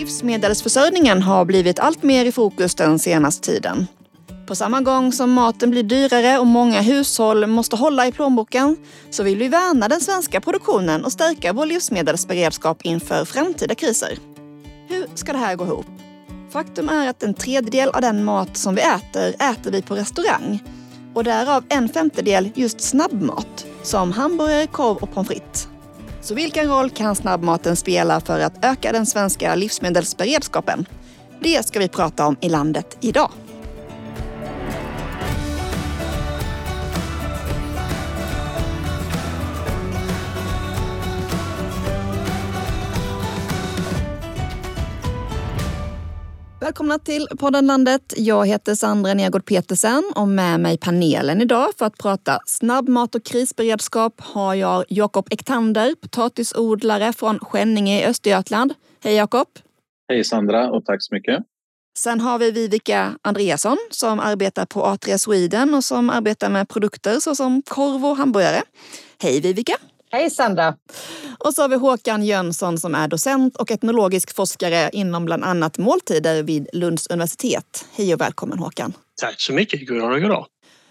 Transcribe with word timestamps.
Livsmedelsförsörjningen 0.00 1.22
har 1.22 1.44
blivit 1.44 1.78
allt 1.78 2.02
mer 2.02 2.24
i 2.24 2.32
fokus 2.32 2.74
den 2.74 2.98
senaste 2.98 3.46
tiden. 3.46 3.86
På 4.46 4.54
samma 4.54 4.80
gång 4.80 5.12
som 5.12 5.32
maten 5.32 5.70
blir 5.70 5.82
dyrare 5.82 6.38
och 6.38 6.46
många 6.46 6.80
hushåll 6.80 7.46
måste 7.46 7.76
hålla 7.76 8.06
i 8.06 8.12
plånboken 8.12 8.76
så 9.10 9.22
vill 9.22 9.38
vi 9.38 9.48
värna 9.48 9.88
den 9.88 10.00
svenska 10.00 10.40
produktionen 10.40 11.04
och 11.04 11.12
stärka 11.12 11.52
vår 11.52 11.66
livsmedelsberedskap 11.66 12.82
inför 12.82 13.24
framtida 13.24 13.74
kriser. 13.74 14.18
Hur 14.88 15.06
ska 15.14 15.32
det 15.32 15.38
här 15.38 15.56
gå 15.56 15.64
ihop? 15.64 15.86
Faktum 16.50 16.88
är 16.88 17.08
att 17.08 17.22
en 17.22 17.34
tredjedel 17.34 17.88
av 17.88 18.00
den 18.00 18.24
mat 18.24 18.56
som 18.56 18.74
vi 18.74 18.82
äter, 18.82 19.28
äter 19.28 19.70
vi 19.70 19.82
på 19.82 19.94
restaurang. 19.94 20.62
Och 21.14 21.24
därav 21.24 21.64
en 21.68 21.88
femtedel 21.88 22.50
just 22.54 22.80
snabbmat, 22.80 23.66
som 23.82 24.12
hamburgare, 24.12 24.66
korv 24.66 24.96
och 24.96 25.14
pommes 25.14 25.28
frites. 25.28 25.68
Så 26.22 26.34
vilken 26.34 26.68
roll 26.68 26.90
kan 26.90 27.16
snabbmaten 27.16 27.76
spela 27.76 28.20
för 28.20 28.40
att 28.40 28.64
öka 28.64 28.92
den 28.92 29.06
svenska 29.06 29.54
livsmedelsberedskapen? 29.54 30.86
Det 31.40 31.66
ska 31.66 31.78
vi 31.78 31.88
prata 31.88 32.26
om 32.26 32.36
i 32.40 32.48
landet 32.48 32.98
idag. 33.00 33.30
Välkomna 46.70 46.98
till 46.98 47.28
podden 47.38 47.66
Landet. 47.66 48.14
Jag 48.16 48.46
heter 48.46 48.74
Sandra 48.74 49.14
Nergård 49.14 49.44
Petersen 49.44 50.12
och 50.16 50.28
med 50.28 50.60
mig 50.60 50.78
panelen 50.78 51.40
idag 51.40 51.68
för 51.78 51.86
att 51.86 51.98
prata 51.98 52.38
snabbmat 52.46 53.14
och 53.14 53.24
krisberedskap 53.24 54.20
har 54.20 54.54
jag 54.54 54.84
Jakob 54.88 55.28
Ektander, 55.30 55.94
potatisodlare 55.94 57.12
från 57.12 57.38
Skänninge 57.38 58.00
i 58.00 58.04
Östergötland. 58.04 58.74
Hej 59.04 59.14
Jakob! 59.14 59.48
Hej 60.08 60.24
Sandra 60.24 60.70
och 60.70 60.84
tack 60.84 61.02
så 61.02 61.14
mycket. 61.14 61.42
Sen 61.98 62.20
har 62.20 62.38
vi 62.38 62.50
Vivica 62.50 63.18
Andreasson 63.22 63.78
som 63.90 64.20
arbetar 64.20 64.66
på 64.66 64.82
A3 64.82 65.18
Sweden 65.18 65.74
och 65.74 65.84
som 65.84 66.10
arbetar 66.10 66.50
med 66.50 66.68
produkter 66.68 67.20
såsom 67.20 67.62
korv 67.62 68.06
och 68.06 68.16
hamburgare. 68.16 68.62
Hej 69.22 69.40
Vivica! 69.40 69.74
Hej 70.12 70.30
Sandra! 70.30 70.74
Och 71.38 71.54
så 71.54 71.62
har 71.62 71.68
vi 71.68 71.76
Håkan 71.76 72.24
Jönsson 72.24 72.78
som 72.78 72.94
är 72.94 73.08
docent 73.08 73.56
och 73.56 73.70
etnologisk 73.70 74.34
forskare 74.34 74.90
inom 74.92 75.24
bland 75.24 75.44
annat 75.44 75.78
måltider 75.78 76.42
vid 76.42 76.68
Lunds 76.72 77.06
universitet. 77.06 77.84
Hej 77.94 78.14
och 78.14 78.20
välkommen 78.20 78.58
Håkan! 78.58 78.92
Tack 79.20 79.40
så 79.40 79.52
mycket! 79.52 79.88
God 79.88 79.98
dag, 79.98 80.20
god 80.22 80.30
dag. 80.30 80.46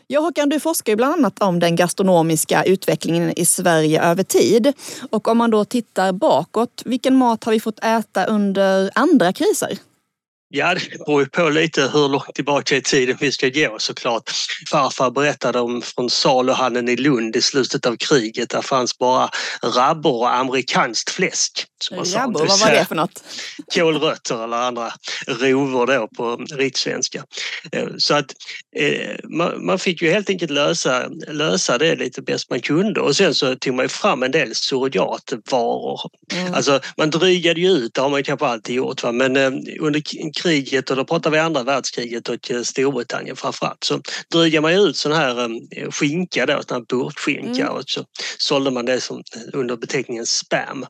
Ja, 0.07 0.19
Håkan, 0.19 0.49
du 0.49 0.59
forskar 0.59 0.91
ju 0.91 0.95
bland 0.95 1.13
annat 1.13 1.41
om 1.41 1.59
den 1.59 1.75
gastronomiska 1.75 2.63
utvecklingen 2.63 3.39
i 3.39 3.45
Sverige 3.45 4.03
över 4.03 4.23
tid. 4.23 4.73
Och 5.11 5.27
om 5.27 5.37
man 5.37 5.51
då 5.51 5.65
tittar 5.65 6.11
bakåt, 6.11 6.81
vilken 6.85 7.15
mat 7.15 7.43
har 7.43 7.51
vi 7.51 7.59
fått 7.59 7.79
äta 7.79 8.25
under 8.25 8.91
andra 8.95 9.33
kriser? 9.33 9.77
Ja, 10.51 10.73
det 10.73 10.97
beror 11.05 11.21
ju 11.21 11.29
på 11.29 11.49
lite 11.49 11.81
hur 11.93 12.09
långt 12.09 12.35
tillbaka 12.35 12.75
i 12.75 12.81
tiden 12.81 13.17
vi 13.19 13.31
ska 13.31 13.49
gå 13.49 13.75
såklart. 13.79 14.31
Farfar 14.69 15.11
berättade 15.11 15.59
om 15.59 15.81
från 15.81 16.09
saluhallen 16.09 16.89
i 16.89 16.95
Lund 16.95 17.35
i 17.35 17.41
slutet 17.41 17.85
av 17.85 17.95
kriget. 17.95 18.49
Där 18.49 18.61
fanns 18.61 18.97
bara 18.97 19.29
rabbor 19.63 20.19
och 20.19 20.35
amerikanskt 20.35 21.09
fläsk. 21.09 21.65
Rabbor, 21.91 22.45
vad 22.47 22.59
var 22.59 22.71
det 22.71 22.85
för 22.85 22.95
något? 22.95 23.23
Kålrötter 23.75 24.43
eller 24.43 24.57
andra 24.57 24.91
rovor 25.27 25.85
då 25.87 26.07
på 26.07 26.35
rikssvenska. 26.35 27.23
Eh, 27.71 27.87
så 27.97 28.13
att 28.13 28.35
eh, 28.75 29.15
man, 29.59 29.79
fick 29.79 30.01
ju 30.01 30.11
helt 30.11 30.29
enkelt 30.29 30.51
lösa, 30.51 31.07
lösa 31.27 31.77
det 31.77 31.95
lite 31.95 32.21
bäst 32.21 32.49
man 32.49 32.59
kunde 32.59 33.01
och 33.01 33.15
sen 33.15 33.35
så 33.35 33.55
tog 33.55 33.73
man 33.73 33.85
ju 33.85 33.89
fram 33.89 34.23
en 34.23 34.31
del 34.31 34.55
surrogatvaror. 34.55 36.01
Mm. 36.33 36.53
Alltså 36.53 36.79
man 36.97 37.09
drygade 37.09 37.61
ju 37.61 37.69
ut, 37.69 37.93
det 37.93 38.01
har 38.01 38.09
man 38.09 38.23
kanske 38.23 38.45
alltid 38.45 38.75
gjort 38.75 39.03
va? 39.03 39.11
men 39.11 39.37
eh, 39.37 39.51
under 39.79 39.99
kriget 40.41 40.89
och 40.89 40.95
då 40.95 41.05
pratar 41.05 41.31
vi 41.31 41.39
andra 41.39 41.63
världskriget 41.63 42.29
och 42.29 42.51
eh, 42.51 42.61
Storbritannien 42.61 43.35
framförallt 43.35 43.83
så 43.83 44.01
drygar 44.31 44.61
man 44.61 44.73
ut 44.73 44.97
sån 44.97 45.11
här 45.11 45.49
eh, 45.75 45.91
skinka 45.91 46.45
då, 46.45 46.61
sån 46.67 46.77
här 46.77 46.85
burkskinka 46.89 47.61
mm. 47.61 47.73
och 47.73 47.83
så 47.85 48.05
sålde 48.37 48.71
man 48.71 48.85
det 48.85 49.01
som, 49.01 49.23
under 49.53 49.77
beteckningen 49.77 50.25
spam. 50.25 50.85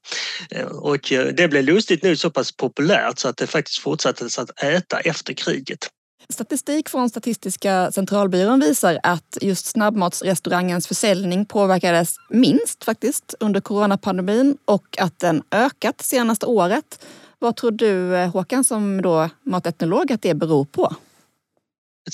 Eh, 0.51 0.65
och 0.65 1.13
det 1.33 1.49
blev 1.49 1.63
lustigt 1.63 2.03
nog 2.03 2.17
så 2.17 2.29
pass 2.29 2.51
populärt 2.51 3.19
så 3.19 3.27
att 3.27 3.37
det 3.37 3.47
faktiskt 3.47 3.79
fortsatte 3.79 4.25
att 4.25 4.63
äta 4.63 4.99
efter 4.99 5.33
kriget. 5.33 5.89
Statistik 6.33 6.89
från 6.89 7.09
Statistiska 7.09 7.91
centralbyrån 7.91 8.59
visar 8.59 8.99
att 9.03 9.37
just 9.41 9.65
snabbmatsrestaurangens 9.65 10.87
försäljning 10.87 11.45
påverkades 11.45 12.15
minst 12.29 12.83
faktiskt 12.83 13.35
under 13.39 13.61
coronapandemin 13.61 14.57
och 14.65 14.99
att 14.99 15.19
den 15.19 15.43
ökat 15.51 16.01
senaste 16.01 16.45
året. 16.45 17.05
Vad 17.39 17.55
tror 17.55 17.71
du 17.71 18.15
Håkan 18.25 18.63
som 18.63 19.01
då 19.01 19.29
matetnolog 19.43 20.11
att 20.11 20.21
det 20.21 20.33
beror 20.33 20.65
på? 20.65 20.95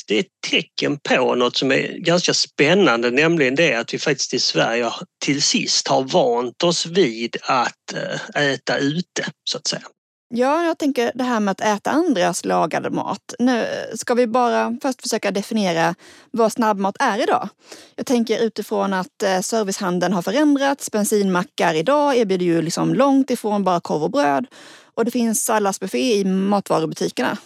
Det 0.07 0.15
är 0.15 0.19
ett 0.19 0.49
tecken 0.51 0.99
på 0.99 1.35
något 1.35 1.55
som 1.55 1.71
är 1.71 1.97
ganska 1.97 2.33
spännande, 2.33 3.11
nämligen 3.11 3.55
det 3.55 3.73
att 3.73 3.93
vi 3.93 3.99
faktiskt 3.99 4.33
i 4.33 4.39
Sverige 4.39 4.91
till 5.25 5.41
sist 5.41 5.87
har 5.87 6.03
vant 6.03 6.63
oss 6.63 6.85
vid 6.85 7.37
att 7.43 7.93
eh, 8.35 8.43
äta 8.43 8.77
ute, 8.77 9.25
så 9.43 9.57
att 9.57 9.67
säga. 9.67 9.81
Ja, 10.29 10.63
jag 10.63 10.77
tänker 10.77 11.11
det 11.15 11.23
här 11.23 11.39
med 11.39 11.51
att 11.51 11.61
äta 11.61 11.91
andras 11.91 12.45
lagade 12.45 12.89
mat. 12.89 13.33
Nu 13.39 13.65
ska 13.95 14.13
vi 14.13 14.27
bara 14.27 14.77
först 14.81 15.01
försöka 15.01 15.31
definiera 15.31 15.95
vad 16.31 16.51
snabbmat 16.51 16.95
är 16.99 17.23
idag. 17.23 17.49
Jag 17.95 18.05
tänker 18.05 18.39
utifrån 18.39 18.93
att 18.93 19.23
eh, 19.23 19.41
servicehandeln 19.41 20.13
har 20.13 20.21
förändrats. 20.21 20.91
Bensinmackar 20.91 21.73
idag 21.73 22.17
erbjuder 22.17 22.45
ju 22.45 22.61
liksom 22.61 22.93
långt 22.93 23.29
ifrån 23.29 23.63
bara 23.63 23.79
korv 23.79 24.03
och 24.03 24.11
bröd. 24.11 24.45
Och 24.95 25.05
det 25.05 25.11
finns 25.11 25.45
salladsbuffé 25.45 26.13
i 26.19 26.25
matvarubutikerna. 26.25 27.37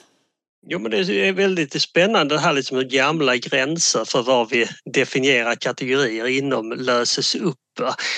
Jo, 0.67 0.79
men 0.79 0.91
det 0.91 1.27
är 1.27 1.33
väldigt 1.33 1.81
spännande 1.81 2.35
det 2.35 2.41
här 2.41 2.53
liksom 2.53 2.77
hur 2.77 2.83
gamla 2.83 3.37
gränser 3.37 4.05
för 4.05 4.23
vad 4.23 4.49
vi 4.49 4.67
definierar 4.93 5.55
kategorier 5.55 6.25
inom 6.25 6.71
löses 6.71 7.35
upp. 7.35 7.57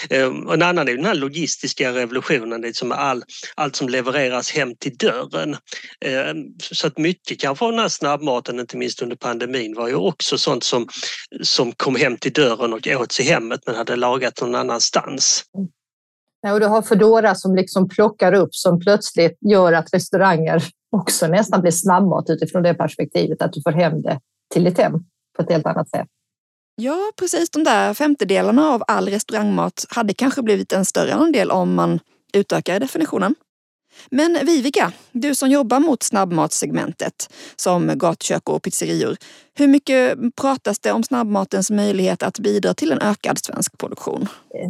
Ehm, 0.10 0.50
en 0.50 0.62
annan 0.62 0.88
är 0.88 0.96
den 0.96 1.06
här 1.06 1.16
logistiska 1.16 1.94
revolutionen, 1.94 2.62
liksom 2.62 2.92
all, 2.92 3.24
allt 3.56 3.76
som 3.76 3.90
levereras 3.90 4.52
hem 4.52 4.76
till 4.76 4.98
dörren. 4.98 5.58
Ehm, 6.06 6.46
så 6.60 6.88
att 6.88 6.98
mycket 6.98 7.40
kanske 7.40 7.66
av 7.66 7.72
den 7.72 7.80
här 7.80 7.90
snabbmaten, 7.90 8.60
inte 8.60 8.78
minst 8.78 9.02
under 9.02 9.16
pandemin, 9.16 9.76
var 9.76 9.88
ju 9.88 9.96
också 9.96 10.38
sånt 10.38 10.64
som, 10.64 10.88
som 11.42 11.72
kom 11.72 11.96
hem 11.96 12.18
till 12.18 12.34
dörren 12.34 12.74
och 12.74 12.88
åts 12.88 13.20
i 13.20 13.24
hemmet 13.24 13.62
men 13.66 13.76
hade 13.76 13.96
lagat 13.96 14.42
någon 14.42 14.56
annanstans. 14.56 15.44
Ja, 16.42 16.54
och 16.54 16.60
du 16.60 16.66
har 16.66 16.82
Foodora 16.82 17.36
som 17.36 17.56
liksom 17.56 17.90
plockar 17.90 18.34
upp 18.34 18.56
som 18.56 18.80
plötsligt 18.80 19.38
gör 19.42 19.74
att 19.74 19.94
restauranger 19.94 20.64
också 20.92 21.28
nästan 21.28 21.62
blir 21.62 21.72
snabbmat 21.72 22.30
utifrån 22.30 22.64
det 22.64 22.74
perspektivet 22.74 23.42
att 23.42 23.54
du 23.54 23.62
får 23.62 23.72
hem 23.72 24.02
det 24.02 24.20
till 24.54 24.64
ditt 24.64 24.78
hem 24.78 24.94
på 25.38 25.44
ett 25.44 25.50
helt 25.50 25.66
annat 25.66 25.90
sätt. 25.90 26.08
Ja, 26.76 27.12
precis. 27.20 27.50
De 27.50 27.64
där 27.64 27.94
femtedelarna 27.94 28.70
av 28.70 28.84
all 28.88 29.10
restaurangmat 29.10 29.86
hade 29.90 30.14
kanske 30.14 30.42
blivit 30.42 30.74
en 30.74 30.86
större 30.86 31.14
andel 31.14 31.52
om 31.52 31.74
man 31.74 32.00
utökar 32.34 32.80
definitionen. 32.80 33.36
Men 34.12 34.38
Vivica, 34.46 34.92
du 35.12 35.36
som 35.36 35.50
jobbar 35.50 35.80
mot 35.80 36.04
snabbmatssegmentet 36.04 37.34
som 37.56 37.92
gatukök 37.96 38.50
och 38.50 38.64
pizzerior. 38.64 39.18
Hur 39.54 39.68
mycket 39.68 40.18
pratas 40.42 40.80
det 40.80 40.92
om 40.92 41.04
snabbmatens 41.04 41.72
möjlighet 41.72 42.24
att 42.24 42.40
bidra 42.40 42.74
till 42.74 42.92
en 42.92 43.02
ökad 43.02 43.38
svensk 43.38 43.78
produktion? 43.78 44.28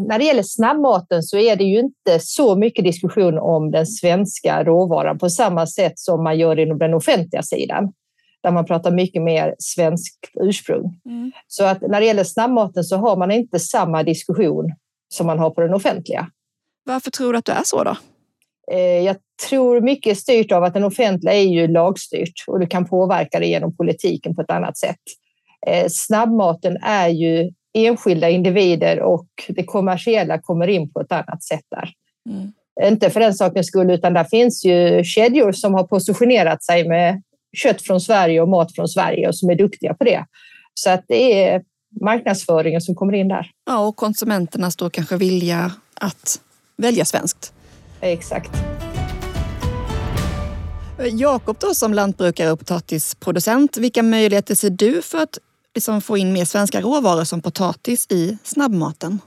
När 0.07 0.19
det 0.19 0.25
gäller 0.25 0.43
snabbmaten 0.43 1.23
så 1.23 1.37
är 1.37 1.55
det 1.55 1.63
ju 1.63 1.79
inte 1.79 2.19
så 2.19 2.55
mycket 2.55 2.85
diskussion 2.85 3.39
om 3.39 3.71
den 3.71 3.87
svenska 3.87 4.63
råvaran 4.63 5.19
på 5.19 5.29
samma 5.29 5.67
sätt 5.67 5.99
som 5.99 6.23
man 6.23 6.39
gör 6.39 6.59
inom 6.59 6.77
den 6.77 6.93
offentliga 6.93 7.43
sidan 7.43 7.93
där 8.43 8.51
man 8.51 8.65
pratar 8.65 8.91
mycket 8.91 9.21
mer 9.21 9.55
svenskt 9.59 10.29
ursprung. 10.41 10.99
Mm. 11.05 11.31
Så 11.47 11.63
att 11.63 11.81
när 11.81 11.99
det 11.99 12.05
gäller 12.05 12.23
snabbmaten 12.23 12.83
så 12.83 12.97
har 12.97 13.17
man 13.17 13.31
inte 13.31 13.59
samma 13.59 14.03
diskussion 14.03 14.65
som 15.13 15.27
man 15.27 15.39
har 15.39 15.49
på 15.49 15.61
den 15.61 15.73
offentliga. 15.73 16.27
Varför 16.83 17.11
tror 17.11 17.33
du 17.33 17.39
att 17.39 17.45
det 17.45 17.51
är 17.51 17.63
så 17.63 17.83
då? 17.83 17.97
Eh, 18.71 19.05
jag 19.05 19.15
tror 19.49 19.81
mycket 19.81 20.17
styrt 20.17 20.51
av 20.51 20.63
att 20.63 20.73
den 20.73 20.83
offentliga 20.83 21.33
är 21.33 21.47
ju 21.47 21.67
lagstyrt 21.67 22.43
och 22.47 22.59
du 22.59 22.67
kan 22.67 22.85
påverka 22.85 23.39
det 23.39 23.45
genom 23.45 23.75
politiken 23.75 24.35
på 24.35 24.41
ett 24.41 24.51
annat 24.51 24.77
sätt. 24.77 24.99
Eh, 25.67 25.87
snabbmaten 25.89 26.77
är 26.83 27.07
ju 27.07 27.51
enskilda 27.73 28.29
individer 28.29 28.99
och 28.99 29.27
det 29.47 29.63
kommersiella 29.63 30.41
kommer 30.41 30.67
in 30.67 30.93
på 30.93 31.01
ett 31.01 31.11
annat 31.11 31.43
sätt 31.43 31.65
där. 31.71 31.89
Mm. 32.29 32.51
Inte 32.91 33.09
för 33.09 33.19
den 33.19 33.33
sakens 33.33 33.67
skull, 33.67 33.91
utan 33.91 34.13
där 34.13 34.23
finns 34.23 34.65
ju 34.65 35.03
kedjor 35.03 35.51
som 35.51 35.73
har 35.73 35.83
positionerat 35.83 36.63
sig 36.63 36.87
med 36.87 37.21
kött 37.57 37.81
från 37.81 38.01
Sverige 38.01 38.41
och 38.41 38.49
mat 38.49 38.75
från 38.75 38.87
Sverige 38.87 39.27
och 39.27 39.35
som 39.35 39.49
är 39.49 39.55
duktiga 39.55 39.93
på 39.93 40.03
det. 40.03 40.25
Så 40.73 40.89
att 40.89 41.05
det 41.07 41.43
är 41.43 41.61
marknadsföringen 42.01 42.81
som 42.81 42.95
kommer 42.95 43.13
in 43.13 43.27
där. 43.27 43.51
Ja, 43.65 43.87
och 43.87 43.95
konsumenternas 43.95 44.75
då 44.75 44.89
kanske 44.89 45.17
vilja 45.17 45.71
att 45.93 46.39
välja 46.77 47.05
svenskt. 47.05 47.53
Exakt. 48.01 48.51
Jakob 51.11 51.57
då 51.59 51.67
som 51.67 51.93
lantbrukare 51.93 52.51
och 52.51 52.59
potatisproducent, 52.59 53.77
vilka 53.77 54.03
möjligheter 54.03 54.55
ser 54.55 54.69
du 54.69 55.01
för 55.01 55.17
att 55.17 55.37
liksom 55.75 56.01
få 56.01 56.17
in 56.17 56.33
mer 56.33 56.45
svenska 56.45 56.81
råvaror 56.81 57.23
som 57.23 57.41
potatis 57.41 58.11
i 58.11 58.37
snabbmaten? 58.43 59.19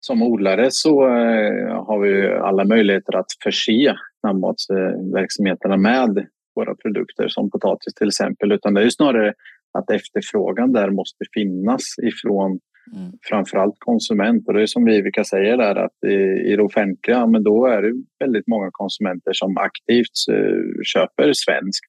Som 0.00 0.22
odlare 0.22 0.68
så 0.70 1.06
eh, 1.06 1.84
har 1.86 2.00
vi 2.00 2.28
alla 2.28 2.64
möjligheter 2.64 3.16
att 3.16 3.26
förse 3.42 3.96
snabbmatsverksamheterna 4.20 5.76
med 5.76 6.26
våra 6.54 6.74
produkter 6.74 7.28
som 7.28 7.50
potatis 7.50 7.94
till 7.94 8.08
exempel. 8.08 8.52
Utan 8.52 8.74
det 8.74 8.80
är 8.80 8.84
ju 8.84 8.90
snarare 8.90 9.34
att 9.78 9.90
efterfrågan 9.90 10.72
där 10.72 10.90
måste 10.90 11.24
finnas 11.34 11.82
ifrån 12.02 12.60
mm. 12.96 13.12
framförallt 13.22 13.76
konsumenter. 13.78 14.52
Det 14.52 14.62
är 14.62 14.66
som 14.66 14.84
Vivica 14.84 15.24
säger 15.24 15.56
där 15.56 15.74
att 15.76 16.04
i, 16.06 16.52
i 16.52 16.56
det 16.56 16.62
offentliga, 16.62 17.26
men 17.26 17.42
då 17.42 17.66
är 17.66 17.82
det 17.82 17.92
väldigt 18.18 18.46
många 18.46 18.68
konsumenter 18.72 19.32
som 19.32 19.56
aktivt 19.56 20.16
eh, 20.30 20.82
köper 20.84 21.32
svenskt. 21.32 21.84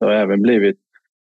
Det 0.00 0.06
har 0.06 0.12
även 0.12 0.42
blivit 0.42 0.78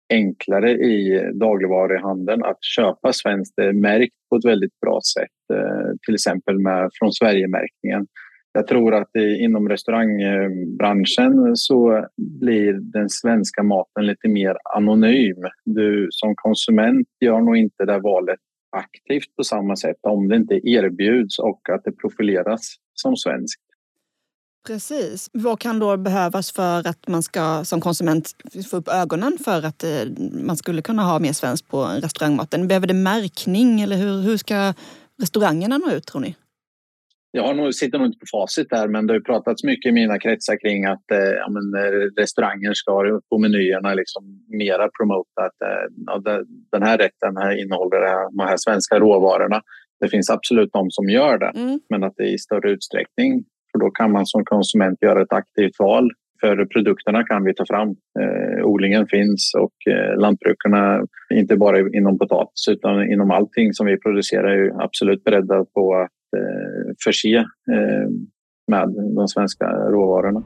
enklare 0.09 0.71
i 0.71 1.31
dagligvaruhandeln 1.33 2.43
att 2.43 2.63
köpa 2.63 3.13
svenskt. 3.13 3.53
Det 3.57 3.65
är 3.65 3.73
märkt 3.73 4.15
på 4.29 4.35
ett 4.35 4.45
väldigt 4.45 4.79
bra 4.79 4.99
sätt, 5.15 5.57
eh, 5.57 5.91
till 6.05 6.15
exempel 6.15 6.59
med 6.59 6.89
från 6.99 7.13
Sverige-märkningen. 7.13 8.07
Jag 8.53 8.67
tror 8.67 8.95
att 8.95 9.15
inom 9.15 9.69
restaurangbranschen 9.69 11.55
så 11.55 12.07
blir 12.17 12.73
den 12.73 13.09
svenska 13.09 13.63
maten 13.63 14.05
lite 14.05 14.27
mer 14.27 14.55
anonym. 14.75 15.37
Du 15.65 16.07
som 16.11 16.35
konsument 16.35 17.07
gör 17.19 17.41
nog 17.41 17.57
inte 17.57 17.85
det 17.85 17.99
valet 17.99 18.39
aktivt 18.69 19.35
på 19.35 19.43
samma 19.43 19.75
sätt 19.75 19.97
om 20.01 20.27
det 20.27 20.35
inte 20.35 20.69
erbjuds 20.69 21.39
och 21.39 21.69
att 21.69 21.83
det 21.83 21.91
profileras 21.91 22.75
som 22.93 23.17
svenskt. 23.17 23.61
Precis. 24.67 25.29
Vad 25.33 25.59
kan 25.59 25.79
då 25.79 25.97
behövas 25.97 26.51
för 26.51 26.87
att 26.87 27.07
man 27.07 27.23
ska 27.23 27.65
som 27.65 27.81
konsument 27.81 28.35
få 28.71 28.77
upp 28.77 28.87
ögonen 28.87 29.37
för 29.43 29.65
att 29.65 29.83
eh, 29.83 29.89
man 30.31 30.57
skulle 30.57 30.81
kunna 30.81 31.03
ha 31.03 31.19
mer 31.19 31.33
svenskt 31.33 31.67
på 31.67 31.85
restaurangmaten? 31.85 32.67
Behöver 32.67 32.87
det 32.87 32.93
märkning 32.93 33.81
eller 33.81 33.97
hur, 33.97 34.21
hur 34.21 34.37
ska 34.37 34.73
restaurangerna 35.21 35.77
nå 35.77 35.91
ut 35.91 36.07
tror 36.07 36.21
ni? 36.21 36.35
Jag 37.31 37.57
nog, 37.57 37.73
sitter 37.73 37.97
nog 37.97 38.07
inte 38.07 38.19
på 38.19 38.25
facit 38.31 38.69
där, 38.69 38.87
men 38.87 39.07
det 39.07 39.13
har 39.13 39.19
pratats 39.19 39.63
mycket 39.63 39.89
i 39.89 39.93
mina 39.93 40.19
kretsar 40.19 40.55
kring 40.61 40.85
att 40.85 41.11
eh, 41.11 41.17
ja, 41.17 41.47
eh, 41.79 42.21
restauranger 42.21 42.73
ska 42.73 43.19
på 43.29 43.37
menyerna 43.37 43.93
liksom 43.93 44.23
mera 44.47 44.89
promota 44.99 45.41
att 45.41 45.61
eh, 45.61 45.93
ja, 46.05 46.43
den 46.71 46.83
här 46.83 46.97
rätten 46.97 47.37
här 47.37 47.61
innehåller 47.61 48.01
de 48.37 48.39
här 48.39 48.57
svenska 48.57 48.99
råvarorna. 48.99 49.61
Det 49.99 50.09
finns 50.09 50.29
absolut 50.29 50.69
de 50.73 50.91
som 50.91 51.09
gör 51.09 51.37
det, 51.37 51.51
mm. 51.55 51.79
men 51.89 52.03
att 52.03 52.13
det 52.17 52.23
är 52.23 52.33
i 52.33 52.37
större 52.37 52.71
utsträckning. 52.71 53.43
För 53.71 53.79
då 53.79 53.91
kan 53.91 54.11
man 54.11 54.25
som 54.25 54.45
konsument 54.45 55.01
göra 55.01 55.21
ett 55.21 55.33
aktivt 55.33 55.79
val. 55.79 56.11
För 56.41 56.65
produkterna 56.65 57.23
kan 57.23 57.43
vi 57.43 57.53
ta 57.53 57.65
fram. 57.65 57.89
Eh, 57.89 58.65
odlingen 58.65 59.07
finns 59.07 59.53
och 59.57 59.93
eh, 59.93 60.19
lantbrukarna, 60.19 61.05
inte 61.33 61.57
bara 61.57 61.79
inom 61.79 62.17
potatis 62.17 62.67
utan 62.69 63.11
inom 63.11 63.31
allting 63.31 63.73
som 63.73 63.85
vi 63.85 63.97
producerar, 63.97 64.47
är 64.47 64.83
absolut 64.83 65.23
beredda 65.23 65.65
på 65.65 65.95
att 65.95 66.09
Eh, 66.37 66.93
förse 67.03 67.37
eh, 67.37 68.09
med 68.67 68.89
de 69.15 69.27
svenska 69.27 69.65
råvarorna. 69.65 70.43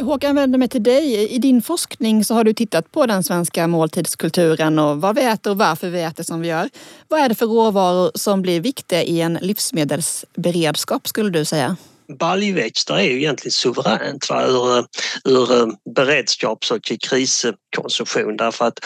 Håkan, 0.00 0.36
vänder 0.36 0.58
mig 0.58 0.68
till 0.68 0.82
dig. 0.82 1.28
I 1.28 1.38
din 1.38 1.62
forskning 1.62 2.24
så 2.24 2.34
har 2.34 2.44
du 2.44 2.52
tittat 2.52 2.92
på 2.92 3.06
den 3.06 3.22
svenska 3.22 3.66
måltidskulturen 3.66 4.78
och 4.78 5.00
vad 5.00 5.16
vi 5.16 5.24
äter 5.24 5.50
och 5.50 5.58
varför 5.58 5.90
vi 5.90 6.02
äter 6.02 6.24
som 6.24 6.40
vi 6.40 6.48
gör. 6.48 6.68
Vad 7.08 7.20
är 7.20 7.28
det 7.28 7.34
för 7.34 7.46
råvaror 7.46 8.10
som 8.14 8.42
blir 8.42 8.60
viktiga 8.60 9.02
i 9.02 9.20
en 9.20 9.38
livsmedelsberedskap 9.40 11.08
skulle 11.08 11.30
du 11.30 11.44
säga? 11.44 11.76
Baljväxter 12.18 12.94
är 12.94 13.02
ju 13.02 13.16
egentligen 13.16 13.52
suveränt 13.52 14.30
va, 14.30 14.46
ur, 14.46 14.86
ur 15.24 15.52
eh, 15.52 15.66
beredskaps 15.94 16.70
och 16.70 16.80
kriskonsumtion 17.08 18.36
därför 18.36 18.64
att 18.64 18.78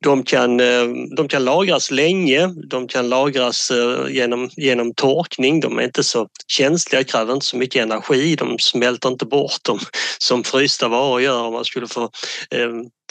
de 0.00 0.22
kan, 0.22 0.60
eh, 0.60 0.84
de 1.16 1.28
kan 1.28 1.44
lagras 1.44 1.90
länge, 1.90 2.46
de 2.70 2.88
kan 2.88 3.08
lagras 3.08 3.70
eh, 3.70 4.14
genom, 4.14 4.50
genom 4.56 4.94
torkning, 4.94 5.60
de 5.60 5.78
är 5.78 5.82
inte 5.82 6.04
så 6.04 6.28
känsliga, 6.46 7.04
kräver 7.04 7.34
inte 7.34 7.46
så 7.46 7.56
mycket 7.56 7.82
energi, 7.82 8.36
de 8.36 8.58
smälter 8.58 9.08
inte 9.08 9.26
bort 9.26 9.64
dem 9.64 9.78
som 10.18 10.44
frysta 10.44 10.88
varor 10.88 11.20
gör 11.20 11.42
om 11.42 11.52
man 11.52 11.64
skulle 11.64 11.86
få 11.86 12.10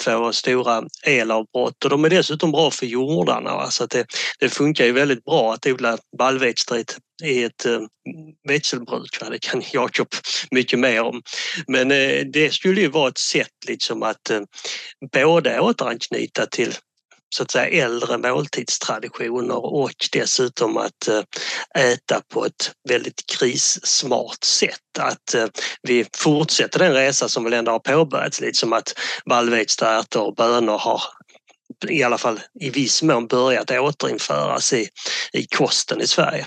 få 0.02 0.34
stora 0.34 0.84
elavbrott 1.04 1.84
och 1.84 1.90
de 1.90 2.06
är 2.06 2.10
dessutom 2.10 2.52
bra 2.52 2.72
för 2.72 2.86
jordarna. 2.86 3.56
Va? 3.56 3.72
Så 3.72 3.86
det, 3.86 4.06
det 4.40 4.50
funkar 4.50 4.86
ju 4.86 4.92
väldigt 4.92 5.24
bra 5.24 5.54
att 5.54 5.66
odla 5.66 5.98
baljväxter 6.18 6.76
i 6.76 6.82
ett, 6.82 6.96
i 7.26 7.44
ett 7.44 7.66
växelbruk. 8.48 9.22
Va? 9.22 9.30
Det 9.30 9.40
kan 9.40 9.64
Jakob 9.74 10.08
mycket 10.52 10.80
mer 10.80 11.02
om. 11.02 11.22
Men 11.68 11.92
uh, 11.92 12.26
det 12.34 12.54
skulle 12.54 12.82
ju 12.82 12.88
vara 12.88 13.10
ett 13.10 13.18
sätt 13.18 13.56
liksom 13.68 14.04
att 14.04 14.32
uh, 14.32 14.42
både 15.14 15.60
återanknyta 15.60 16.46
till 16.46 16.74
så 17.30 17.44
att 17.44 17.52
säga 17.52 17.86
äldre 17.86 18.18
måltidstraditioner 18.18 19.66
och 19.66 19.92
dessutom 20.12 20.78
att 20.78 21.08
eh, 21.08 21.22
äta 21.84 22.22
på 22.34 22.46
ett 22.46 22.72
väldigt 22.90 23.26
krissmart 23.26 24.44
sätt. 24.44 25.00
Att 25.00 25.34
eh, 25.34 25.48
vi 25.82 26.06
fortsätter 26.18 26.80
den 26.80 26.94
resa 26.94 27.30
som 27.30 27.44
väl 27.44 27.54
ändå 27.54 27.72
har 27.72 27.80
påbörjats, 27.80 28.42
lite 28.42 28.58
som 28.58 28.74
att 28.74 28.94
vallväxtärtor 29.26 30.22
och 30.22 30.36
bönor 30.36 30.78
har 30.78 31.02
i 31.90 32.04
alla 32.04 32.18
fall 32.18 32.40
i 32.60 32.70
viss 32.70 33.04
mån 33.04 33.28
börjat 33.28 33.72
återinföras 33.72 34.74
i, 34.74 34.88
i 35.34 35.46
kosten 35.46 36.02
i 36.02 36.08
Sverige. 36.08 36.46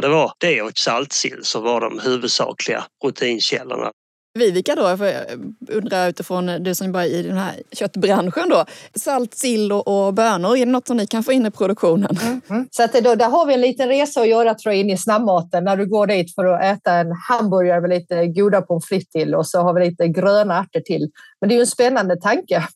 Det 0.00 0.08
var 0.08 0.32
det 0.38 0.62
och 0.62 0.78
saltsill 0.78 1.44
som 1.44 1.62
var 1.62 1.80
de 1.80 1.98
huvudsakliga 1.98 2.84
proteinkällorna 3.02 3.92
Vivica 4.34 4.74
då, 4.74 4.96
för 4.96 5.04
jag 5.06 5.24
undrar 5.68 6.08
utifrån 6.08 6.46
du 6.46 6.74
som 6.74 6.86
jobbar 6.86 7.02
i 7.02 7.22
den 7.22 7.36
här 7.36 7.62
köttbranschen 7.72 8.48
då. 8.48 8.64
Salt, 8.94 9.34
sill 9.34 9.72
och 9.72 10.14
bönor, 10.14 10.56
är 10.56 10.66
det 10.66 10.72
något 10.72 10.86
som 10.86 10.96
ni 10.96 11.06
kan 11.06 11.24
få 11.24 11.32
in 11.32 11.46
i 11.46 11.50
produktionen? 11.50 12.16
Mm. 12.22 12.40
Mm. 12.50 12.68
Så 12.70 12.82
att 12.82 12.92
då, 12.92 13.14
där 13.14 13.28
har 13.28 13.46
vi 13.46 13.54
en 13.54 13.60
liten 13.60 13.88
resa 13.88 14.20
att 14.20 14.28
göra 14.28 14.54
tror 14.54 14.74
jag 14.74 14.80
in 14.80 14.90
i 14.90 14.98
snabbmaten 14.98 15.64
när 15.64 15.76
du 15.76 15.86
går 15.86 16.06
dit 16.06 16.34
för 16.34 16.44
att 16.44 16.64
äta 16.64 16.92
en 16.92 17.12
hamburgare 17.28 17.80
med 17.80 17.90
lite 17.90 18.26
goda 18.26 18.62
pommes 18.62 18.86
frites 18.86 19.08
till 19.08 19.34
och 19.34 19.46
så 19.46 19.60
har 19.60 19.74
vi 19.74 19.90
lite 19.90 20.08
gröna 20.08 20.58
ärtor 20.60 20.80
till. 20.80 21.10
Men 21.40 21.48
det 21.48 21.54
är 21.54 21.56
ju 21.56 21.60
en 21.60 21.66
spännande 21.66 22.20
tanke 22.20 22.68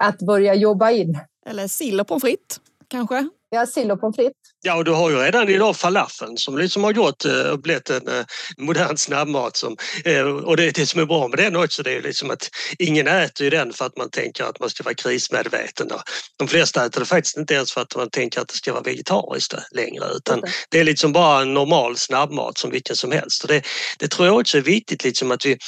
att 0.00 0.18
börja 0.18 0.54
jobba 0.54 0.90
in. 0.90 1.18
Eller 1.46 1.68
sill 1.68 2.00
och 2.00 2.06
pommes 2.06 2.22
frites 2.22 2.60
kanske? 2.88 3.28
Ja, 3.54 3.66
sill 3.66 3.90
och 3.90 4.00
pommes 4.00 4.16
frites. 4.16 4.34
Ja, 4.62 4.74
och 4.76 4.84
du 4.84 4.90
har 4.90 5.10
ju 5.10 5.16
redan 5.16 5.48
idag 5.48 5.76
falafeln 5.76 6.36
som 6.36 6.58
liksom 6.58 6.84
har 6.84 6.92
gått 6.92 7.24
eh, 7.24 7.50
och 7.50 7.60
blivit 7.60 7.90
en 7.90 8.08
eh, 8.08 8.24
modern 8.58 8.96
snabbmat. 8.96 9.56
Som, 9.56 9.76
eh, 10.04 10.22
och 10.22 10.56
det, 10.56 10.70
det 10.70 10.86
som 10.86 11.00
är 11.00 11.06
bra 11.06 11.28
med 11.28 11.38
den 11.38 11.56
också 11.56 11.82
det 11.82 11.96
är 11.96 12.02
liksom 12.02 12.30
att 12.30 12.50
ingen 12.78 13.08
äter 13.08 13.50
den 13.50 13.72
för 13.72 13.84
att 13.84 13.96
man 13.96 14.10
tänker 14.10 14.44
att 14.44 14.60
man 14.60 14.70
ska 14.70 14.84
vara 14.84 14.94
krismedveten. 14.94 15.88
Då. 15.88 16.00
De 16.38 16.48
flesta 16.48 16.86
äter 16.86 17.00
det 17.00 17.06
faktiskt 17.06 17.36
inte 17.36 17.54
ens 17.54 17.72
för 17.72 17.80
att 17.80 17.96
man 17.96 18.10
tänker 18.10 18.40
att 18.40 18.48
det 18.48 18.54
ska 18.54 18.72
vara 18.72 18.82
vegetariskt 18.82 19.54
längre 19.70 20.04
utan 20.16 20.38
mm. 20.38 20.50
det 20.70 20.80
är 20.80 20.84
liksom 20.84 21.12
bara 21.12 21.42
en 21.42 21.54
normal 21.54 21.96
snabbmat 21.96 22.58
som 22.58 22.70
vilken 22.70 22.96
som 22.96 23.12
helst. 23.12 23.42
Och 23.42 23.48
det, 23.48 23.62
det 23.98 24.08
tror 24.08 24.26
jag 24.26 24.38
också 24.38 24.58
är 24.58 24.62
viktigt 24.62 25.04
liksom 25.04 25.30
att 25.30 25.46
vi 25.46 25.58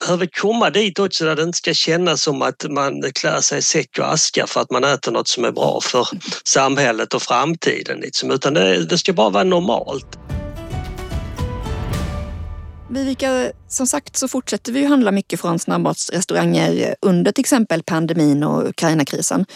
behöver 0.00 0.26
komma 0.26 0.70
dit 0.70 0.98
också 0.98 1.24
där 1.24 1.36
det 1.36 1.42
inte 1.42 1.58
ska 1.58 1.74
kännas 1.74 2.22
som 2.22 2.42
att 2.42 2.66
man 2.70 3.02
klär 3.14 3.40
sig 3.40 3.58
i 3.58 3.62
säck 3.62 3.98
och 3.98 4.12
aska 4.12 4.46
för 4.46 4.60
att 4.60 4.70
man 4.70 4.84
äter 4.84 5.12
något 5.12 5.28
som 5.28 5.44
är 5.44 5.52
bra 5.52 5.80
för 5.82 6.08
samhället 6.44 7.14
och 7.14 7.22
framtiden. 7.22 8.00
Liksom. 8.00 8.30
Utan 8.30 8.54
det, 8.54 8.84
det 8.84 8.98
ska 8.98 9.12
bara 9.12 9.30
vara 9.30 9.44
normalt. 9.44 10.18
Vivica, 12.90 13.52
som 13.68 13.86
sagt 13.86 14.16
så 14.16 14.28
fortsätter 14.28 14.72
vi 14.72 14.80
ju 14.80 14.86
handla 14.86 15.12
mycket 15.12 15.40
från 15.40 15.58
snabbmatsrestauranger 15.58 16.94
under 17.00 17.32
till 17.32 17.42
exempel 17.42 17.82
pandemin 17.82 18.42
och 18.42 18.68
Ukraina-krisen. 18.68 19.46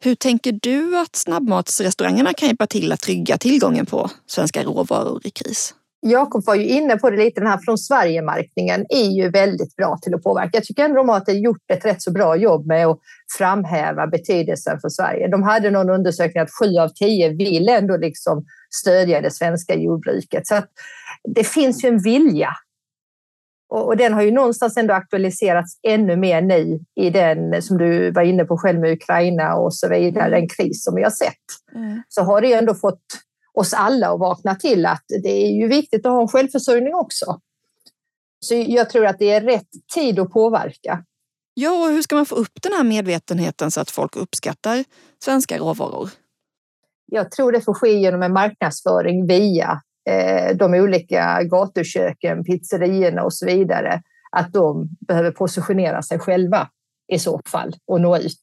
Hur 0.00 0.14
tänker 0.14 0.52
du 0.62 0.98
att 0.98 1.16
snabbmatsrestaurangerna 1.16 2.32
kan 2.34 2.48
hjälpa 2.48 2.66
till 2.66 2.92
att 2.92 3.00
trygga 3.00 3.38
tillgången 3.38 3.86
på 3.86 4.10
svenska 4.26 4.62
råvaror 4.62 5.20
i 5.24 5.30
kris? 5.30 5.74
Jakob 6.06 6.44
var 6.46 6.54
ju 6.54 6.66
inne 6.66 6.96
på 6.96 7.10
det 7.10 7.16
lite, 7.16 7.40
den 7.40 7.50
här 7.50 7.58
från 7.64 7.78
Sverige-märkningen 7.78 8.86
är 8.88 9.10
ju 9.10 9.30
väldigt 9.30 9.76
bra 9.76 9.98
till 10.02 10.14
att 10.14 10.22
påverka. 10.22 10.50
Jag 10.52 10.64
tycker 10.64 10.84
ändå 10.84 10.96
de 10.96 11.08
har 11.08 11.30
gjort 11.30 11.70
ett 11.72 11.84
rätt 11.84 12.02
så 12.02 12.12
bra 12.12 12.36
jobb 12.36 12.66
med 12.66 12.86
att 12.86 12.98
framhäva 13.38 14.06
betydelsen 14.06 14.80
för 14.80 14.88
Sverige. 14.88 15.28
De 15.28 15.42
hade 15.42 15.70
någon 15.70 15.90
undersökning 15.90 16.42
att 16.42 16.50
sju 16.60 16.78
av 16.78 16.88
tio 16.88 17.28
vill 17.28 17.68
ändå 17.68 17.96
liksom 17.96 18.44
stödja 18.70 19.20
det 19.20 19.30
svenska 19.30 19.74
jordbruket. 19.74 20.46
Så 20.46 20.62
det 21.34 21.44
finns 21.44 21.84
ju 21.84 21.88
en 21.88 22.02
vilja. 22.02 22.50
Och, 23.68 23.96
den 23.96 24.12
har 24.12 24.22
ju 24.22 24.30
någonstans 24.30 24.76
ändå 24.76 24.94
aktualiserats 24.94 25.78
ännu 25.82 26.16
mer 26.16 26.42
nu 26.42 26.80
i 26.94 27.10
den 27.10 27.62
som 27.62 27.78
du 27.78 28.10
var 28.10 28.22
inne 28.22 28.44
på 28.44 28.58
själv 28.58 28.80
med 28.80 28.92
Ukraina 28.92 29.54
och 29.54 29.74
så 29.74 29.88
vidare, 29.88 30.26
mm. 30.26 30.40
den 30.40 30.48
kris 30.48 30.84
som 30.84 30.94
vi 30.94 31.02
har 31.02 31.10
sett. 31.10 31.44
Mm. 31.74 32.02
Så 32.08 32.22
har 32.22 32.40
det 32.40 32.52
ändå 32.52 32.74
fått 32.74 33.02
oss 33.54 33.74
alla 33.74 34.12
att 34.12 34.20
vakna 34.20 34.54
till 34.54 34.86
att 34.86 35.04
det 35.22 35.46
är 35.46 35.52
ju 35.52 35.68
viktigt 35.68 36.06
att 36.06 36.12
ha 36.12 36.22
en 36.22 36.28
självförsörjning 36.28 36.94
också. 36.94 37.40
Så 38.40 38.54
jag 38.54 38.90
tror 38.90 39.06
att 39.06 39.18
det 39.18 39.30
är 39.30 39.40
rätt 39.40 39.68
tid 39.94 40.18
att 40.18 40.30
påverka. 40.30 41.04
Ja, 41.54 41.84
och 41.84 41.90
hur 41.90 42.02
ska 42.02 42.16
man 42.16 42.26
få 42.26 42.34
upp 42.34 42.62
den 42.62 42.72
här 42.72 42.84
medvetenheten 42.84 43.70
så 43.70 43.80
att 43.80 43.90
folk 43.90 44.16
uppskattar 44.16 44.84
svenska 45.24 45.58
råvaror? 45.58 46.10
Jag 47.06 47.30
tror 47.30 47.52
det 47.52 47.60
får 47.60 47.74
ske 47.74 47.92
genom 47.92 48.22
en 48.22 48.32
marknadsföring 48.32 49.26
via 49.26 49.80
eh, 50.10 50.56
de 50.56 50.74
olika 50.74 51.42
gatuköken, 51.42 52.44
pizzerierna 52.44 53.22
och 53.22 53.34
så 53.34 53.46
vidare. 53.46 54.02
Att 54.30 54.52
de 54.52 54.88
behöver 55.08 55.30
positionera 55.30 56.02
sig 56.02 56.18
själva 56.18 56.68
i 57.12 57.18
så 57.18 57.40
fall 57.46 57.76
och 57.86 58.00
nå 58.00 58.16
ut. 58.18 58.40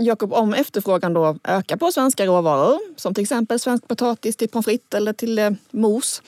Jakob, 0.00 0.32
om 0.32 0.54
efterfrågan 0.54 1.12
då 1.12 1.36
ökar 1.44 1.76
på 1.76 1.92
svenska 1.92 2.26
råvaror, 2.26 2.78
som 2.96 3.14
till 3.14 3.22
exempel 3.22 3.58
svensk 3.58 3.88
potatis 3.88 4.36
till 4.36 4.48
pommes 4.48 4.64
frites 4.64 4.94
eller 4.94 5.12
till 5.12 5.38
eh, 5.38 5.50
mos. 5.70 6.22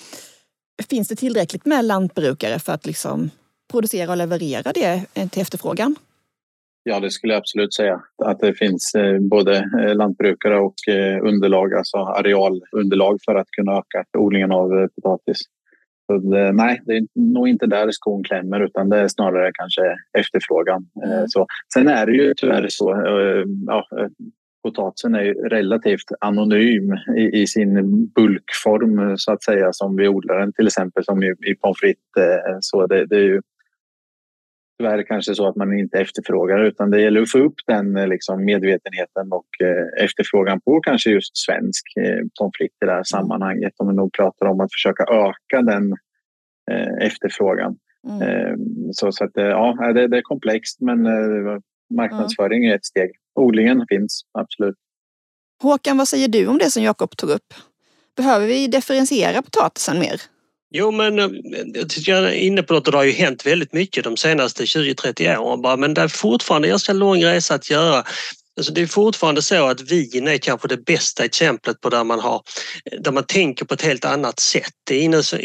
finns 0.89 1.09
det 1.09 1.17
tillräckligt 1.17 1.65
med 1.65 1.85
lantbrukare 1.85 2.59
för 2.59 2.73
att 2.73 2.87
liksom 2.87 3.31
producera 3.71 4.11
och 4.11 4.17
leverera 4.17 4.73
det 4.73 5.05
eh, 5.15 5.29
till 5.29 5.43
efterfrågan? 5.43 5.97
Ja, 6.83 7.01
det 7.01 7.11
skulle 7.11 7.33
jag 7.33 7.41
absolut 7.41 7.75
säga. 7.75 8.03
Att 8.25 8.41
det 8.41 8.55
finns 8.55 8.95
eh, 8.95 9.19
både 9.19 9.57
eh, 9.57 9.95
lantbrukare 9.95 10.59
och 10.61 10.75
underlag, 11.23 11.75
alltså 11.75 11.97
arealunderlag 11.97 13.19
för 13.25 13.35
att 13.35 13.51
kunna 13.51 13.73
öka 13.73 14.05
odlingen 14.19 14.53
av 14.53 14.89
potatis. 14.89 15.39
Det, 16.09 16.53
nej, 16.53 16.81
det 16.85 16.97
är 16.97 17.07
nog 17.15 17.49
inte 17.49 17.67
där 17.67 17.91
skon 17.91 18.25
klämmer 18.25 18.61
utan 18.61 18.89
det 18.89 18.99
är 18.99 19.09
snarare 19.09 19.51
kanske 19.55 19.83
efterfrågan. 20.19 20.87
Mm. 21.05 21.29
Så, 21.29 21.47
sen 21.75 21.89
är 21.89 22.07
det 22.07 22.13
ju 22.13 22.35
tyvärr 22.35 22.67
så, 22.69 22.95
ja, 23.67 23.87
potatisen 24.63 25.15
är 25.15 25.49
relativt 25.49 26.11
anonym 26.21 26.93
i, 27.17 27.41
i, 27.43 27.47
sin 27.47 28.07
bulkform 28.07 29.17
så 29.17 29.33
att 29.33 29.45
säga 29.45 29.73
som 29.73 29.97
vi 29.97 30.09
odlar 30.09 30.39
den 30.39 30.53
till 30.53 30.67
exempel 30.67 31.05
som 31.05 31.23
i, 31.23 31.27
i 31.27 31.55
pommes 31.55 31.79
frites. 31.81 32.01
Så 32.61 32.87
det, 32.87 33.07
det 33.07 33.17
är 33.17 33.25
ju 33.25 33.41
tyvärr 34.79 35.03
kanske 35.03 35.35
så 35.35 35.49
att 35.49 35.57
man 35.57 35.79
inte 35.79 35.99
efterfrågar 35.99 36.65
utan 36.65 36.91
det 36.91 37.01
gäller 37.01 37.23
att 37.23 37.31
få 37.31 37.39
upp 37.39 37.55
den 37.67 37.97
eh, 37.97 38.09
liksom, 38.09 38.45
medvetenheten 38.45 39.33
och 39.33 39.47
eh, 39.63 40.05
efterfrågan 40.05 40.61
på 40.61 40.81
kanske 40.81 41.11
just 41.11 41.37
svensk 41.37 41.97
eh, 41.97 42.19
pommes 42.39 42.53
frites 42.59 42.77
i 42.83 42.87
det 42.87 42.93
här 42.93 43.05
sammanhanget. 43.05 43.73
Om 43.77 43.89
vi 43.89 43.95
nog 43.95 44.13
pratar 44.13 44.47
om 44.47 44.61
att 44.61 44.73
försöka 44.73 45.03
öka 45.03 45.63
den 45.63 45.93
eh, 46.71 47.07
efterfrågan. 47.07 47.77
Mm. 48.09 48.23
Eh, 48.23 48.55
så, 48.93 49.13
så 49.13 49.25
att, 49.25 49.37
eh, 49.37 49.45
ja, 49.45 49.93
det, 49.95 50.09
det, 50.09 50.17
är 50.17 50.23
komplext 50.23 50.81
men 50.81 51.07
eh, 51.07 51.59
marknadsföring 51.95 52.65
är 52.65 52.75
ett 52.75 52.85
steg. 52.85 53.11
Odlingen 53.35 53.87
finns, 53.89 54.23
absolut. 54.39 54.77
Håkan, 55.63 55.99
vad 55.99 56.09
säger 56.09 56.29
du 56.29 56.47
om 56.47 56.59
det 56.59 56.71
som 56.71 56.83
Jakob 56.83 57.17
tog 57.17 57.31
upp? 57.31 57.55
Behöver 58.17 58.47
vi 58.47 58.67
differentiera 58.67 59.43
potatisen 59.43 59.99
mer? 59.99 60.21
Jo, 60.71 60.91
men 60.91 61.19
eh, 61.19 61.29
jag 61.75 61.89
tycker 61.89 62.13
jag 62.13 62.25
är 62.25 62.33
inne 62.33 62.63
på 62.63 62.75
något 62.75 62.87
och 62.87 62.93
det 62.93 62.99
har 62.99 63.05
ju 63.05 63.13
hänt 63.13 63.47
väldigt 63.47 63.73
mycket 63.73 64.05
de 64.05 64.17
senaste 64.17 64.65
20-30 64.65 65.37
åren. 65.37 65.81
men 65.81 65.95
det 65.95 66.01
är 66.01 66.09
fortfarande 66.09 66.69
en 66.69 66.71
ganska 66.71 66.93
lång 66.93 67.25
resa 67.25 67.55
att 67.55 67.71
göra. 67.71 68.05
Alltså 68.59 68.73
det 68.73 68.81
är 68.81 68.87
fortfarande 68.87 69.43
så 69.43 69.67
att 69.67 69.81
vin 69.81 70.29
är 70.29 70.39
kanske 70.39 70.69
det 70.69 70.77
bästa 70.77 71.25
exemplet 71.25 71.81
på 71.81 71.91
där 71.91 72.05
man, 72.05 72.21
har, 72.21 72.43
eh, 72.93 73.01
där 73.01 73.13
man 73.13 73.25
tänker 73.25 73.65
på 73.65 73.75
ett 73.75 73.83
helt 73.83 74.05
annat 74.05 74.41
sätt. 74.41 74.73
Det 74.87 75.05
är 75.05 75.23
så, 75.23 75.39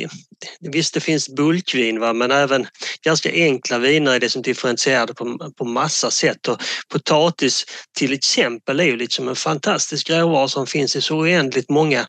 visst, 0.60 0.94
det 0.94 1.00
finns 1.00 1.30
bulkvin 1.30 2.00
va? 2.00 2.14
men 2.14 2.32
även 2.32 2.68
ganska 3.06 3.32
enkla 3.32 3.78
viner 3.80 4.16
är 4.16 4.20
det 4.20 4.30
som 4.30 4.42
differentierade 4.42 5.14
på, 5.14 5.52
på 5.58 5.66
massa 5.66 6.12
sätt. 6.12 6.48
Och 6.48 6.62
potatis 6.90 7.66
till 7.98 8.14
exempel 8.14 8.80
är 8.80 8.84
ju 8.84 8.98
liksom 8.98 9.28
en 9.28 9.36
fantastisk 9.36 10.10
råvara 10.10 10.48
som 10.48 10.68
finns 10.68 10.96
i 10.96 11.02
så 11.02 11.18
oändligt 11.18 11.70
många 11.70 12.08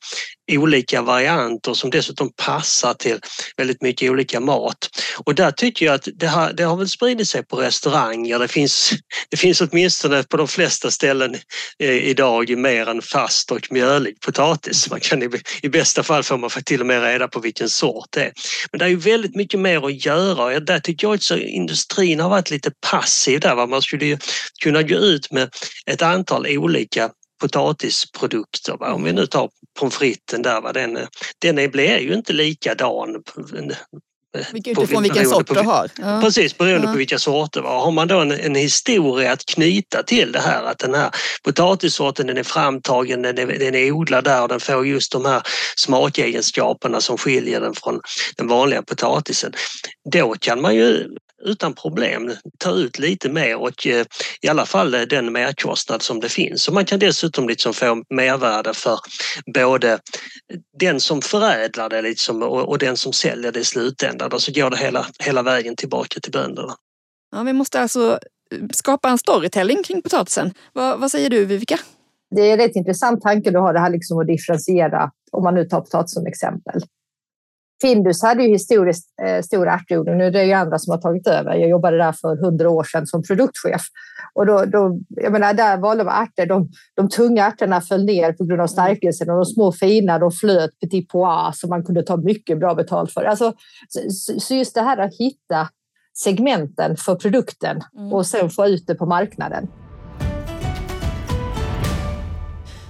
olika 0.52 1.02
varianter 1.02 1.74
som 1.74 1.90
dessutom 1.90 2.32
passar 2.36 2.94
till 2.94 3.20
väldigt 3.56 3.82
mycket 3.82 4.10
olika 4.10 4.40
mat. 4.40 4.88
Och 5.24 5.34
där 5.34 5.50
tycker 5.50 5.86
jag 5.86 5.94
att 5.94 6.08
det 6.14 6.26
har, 6.26 6.52
det 6.52 6.62
har 6.62 6.76
väl 6.76 6.88
spridit 6.88 7.28
sig 7.28 7.44
på 7.44 7.56
restauranger. 7.56 8.38
Det 8.38 8.48
finns, 8.48 8.92
det 9.30 9.36
finns 9.36 9.60
åtminstone 9.60 10.22
på 10.22 10.36
de 10.36 10.48
flesta 10.48 10.90
ställen 10.90 11.34
eh, 11.78 11.90
idag 11.90 12.58
mer 12.58 12.88
än 12.88 13.02
fast 13.02 13.50
och 13.50 13.68
mjölig 13.70 14.20
potatis. 14.20 14.90
Man 14.90 15.00
kan 15.00 15.22
i, 15.22 15.28
i 15.62 15.68
bästa 15.68 16.02
fall 16.02 16.22
får 16.22 16.38
man 16.38 16.50
till 16.64 16.80
och 16.80 16.86
med 16.86 17.02
reda 17.02 17.28
på 17.28 17.40
vilken 17.40 17.68
sort 17.68 18.08
det 18.10 18.24
är. 18.24 18.32
Men 18.72 18.78
det 18.78 18.84
är 18.84 18.88
ju 18.88 18.96
väldigt 18.96 19.34
mycket 19.34 19.60
mer 19.60 19.86
att 19.86 20.04
göra 20.04 20.56
och 20.56 20.62
där 20.62 20.80
tycker 20.80 21.06
jag 21.06 21.14
att 21.14 21.30
industrin 21.38 22.20
har 22.20 22.30
varit 22.30 22.50
lite 22.50 22.70
passiv 22.90 23.40
där. 23.40 23.66
Man 23.66 23.82
skulle 23.82 24.06
ju 24.06 24.18
kunna 24.62 24.82
gå 24.82 24.94
ut 24.94 25.32
med 25.32 25.50
ett 25.86 26.02
antal 26.02 26.46
olika 26.46 27.10
potatisprodukter. 27.40 28.76
Va? 28.76 28.92
Om 28.92 29.04
vi 29.04 29.12
nu 29.12 29.26
tar 29.26 29.50
pommes 29.78 29.94
fritesen 29.94 30.42
där, 30.42 30.60
va? 30.60 30.72
Den, 30.72 30.98
den 31.38 31.70
blir 31.70 31.98
ju 31.98 32.14
inte 32.14 32.32
likadan 32.32 33.22
utifrån 34.54 35.02
vilken 35.02 35.26
sort 35.26 35.46
på, 35.46 35.54
du 35.54 35.60
har. 35.60 35.90
Ja. 35.98 36.20
Precis, 36.20 36.58
beroende 36.58 36.86
ja. 36.86 36.92
på 36.92 36.98
vilka 36.98 37.18
sorter. 37.18 37.60
Va? 37.60 37.70
Har 37.70 37.90
man 37.90 38.08
då 38.08 38.20
en, 38.20 38.32
en, 38.32 38.54
historia 38.54 39.32
att 39.32 39.46
knyta 39.46 40.02
till 40.02 40.32
det 40.32 40.40
här 40.40 40.64
att 40.64 40.78
den 40.78 40.94
här 40.94 41.10
potatissorten 41.44 42.26
den 42.26 42.38
är 42.38 42.42
framtagen, 42.42 43.22
den 43.22 43.38
är, 43.38 43.46
den 43.46 43.74
är 43.74 43.92
odlad 43.92 44.24
där 44.24 44.42
och 44.42 44.48
den 44.48 44.60
får 44.60 44.86
just 44.86 45.12
de 45.12 45.24
här 45.24 45.42
smakegenskaperna 45.76 47.00
som 47.00 47.18
skiljer 47.18 47.60
den 47.60 47.74
från 47.74 48.00
den 48.36 48.48
vanliga 48.48 48.82
potatisen. 48.82 49.52
Då 50.12 50.34
kan 50.40 50.60
man 50.60 50.74
ju 50.74 51.08
utan 51.44 51.74
problem 51.74 52.32
ta 52.58 52.70
ut 52.70 52.98
lite 52.98 53.28
mer 53.28 53.56
och 53.56 53.86
eh, 53.86 54.06
i 54.40 54.48
alla 54.48 54.66
fall 54.66 54.90
den 54.90 55.32
merkostnad 55.32 56.02
som 56.02 56.20
det 56.20 56.28
finns. 56.28 56.68
Och 56.68 56.74
man 56.74 56.84
kan 56.84 56.98
dessutom 56.98 57.48
liksom 57.48 57.72
få 57.72 58.02
mervärde 58.10 58.74
för 58.74 58.98
både 59.54 59.98
den 60.78 61.00
som 61.00 61.22
förädlar 61.22 61.88
det 61.88 62.02
liksom 62.02 62.42
och, 62.42 62.78
den 62.78 62.96
som 62.96 63.12
säljer 63.12 63.52
det 63.52 63.60
i 63.60 63.64
slutändan. 63.64 64.32
Och 64.32 64.42
så 64.42 64.52
går 64.52 64.70
det 64.70 64.76
hela, 64.76 65.06
hela 65.18 65.42
vägen 65.42 65.76
tillbaka 65.76 66.20
till 66.20 66.32
bönderna. 66.32 66.74
Ja, 67.32 67.42
vi 67.42 67.52
måste 67.52 67.80
alltså 67.80 68.18
skapa 68.72 69.08
en 69.08 69.18
storytelling 69.18 69.82
kring 69.82 70.02
potatisen. 70.02 70.54
Vad, 70.72 71.00
vad 71.00 71.10
säger 71.10 71.30
du 71.30 71.44
Vivica? 71.44 71.78
Det 72.30 72.40
är 72.40 72.52
en 72.52 72.58
rätt 72.58 72.76
intressant 72.76 73.22
tanke 73.22 73.50
du 73.50 73.58
har 73.58 73.72
det 73.72 73.80
här 73.80 73.90
liksom 73.90 74.18
att 74.18 74.26
differentiera, 74.26 75.10
om 75.32 75.42
man 75.42 75.54
nu 75.54 75.64
tar 75.64 75.80
potatis 75.80 76.14
som 76.14 76.26
exempel. 76.26 76.80
Findus 77.84 78.22
hade 78.22 78.42
ju 78.42 78.48
historiskt 78.48 79.08
eh, 79.22 79.42
stor 79.42 79.68
ärtodling. 79.68 80.18
Nu 80.18 80.26
är 80.26 80.30
det 80.30 80.44
ju 80.44 80.52
andra 80.52 80.78
som 80.78 80.90
har 80.90 80.98
tagit 80.98 81.26
över. 81.26 81.54
Jag 81.54 81.68
jobbade 81.68 81.96
där 81.98 82.12
för 82.12 82.36
hundra 82.36 82.70
år 82.70 82.84
sedan 82.84 83.06
som 83.06 83.22
produktchef. 83.22 83.82
Och 84.34 84.46
då, 84.46 84.64
då, 84.64 84.98
jag 85.08 85.32
menar, 85.32 85.54
där 85.54 85.76
valde 85.76 86.04
man 86.04 86.22
ärtor. 86.22 86.46
De, 86.46 86.68
de 86.94 87.08
tunga 87.08 87.46
ärtorna 87.46 87.80
föll 87.80 88.04
ner 88.04 88.32
på 88.32 88.44
grund 88.44 88.60
av 88.60 88.66
stärkelsen 88.66 89.30
och 89.30 89.36
de 89.36 89.44
små 89.44 89.72
fina 89.72 90.18
de 90.18 90.32
flöt 90.32 90.70
petit 90.80 91.08
pois 91.08 91.60
som 91.60 91.70
man 91.70 91.84
kunde 91.84 92.02
ta 92.02 92.16
mycket 92.16 92.58
bra 92.58 92.74
betalt 92.74 93.12
för. 93.12 93.24
Alltså, 93.24 93.52
så, 93.88 94.40
så 94.40 94.54
just 94.54 94.74
det 94.74 94.82
här 94.82 94.98
att 94.98 95.16
hitta 95.18 95.68
segmenten 96.14 96.96
för 96.96 97.14
produkten 97.14 97.80
mm. 97.98 98.12
och 98.12 98.26
sen 98.26 98.50
få 98.50 98.66
ut 98.66 98.86
det 98.86 98.94
på 98.94 99.06
marknaden. 99.06 99.68